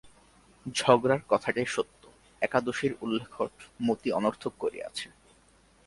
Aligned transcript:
ঝগড়ার 0.65 1.21
কথাটাই 1.29 1.67
সত্য, 1.75 2.01
একাদশীর 2.41 2.93
উল্লেখট 3.01 3.55
মতি 3.81 4.09
অনর্থক 4.11 4.53
করিয়াছে। 4.59 5.07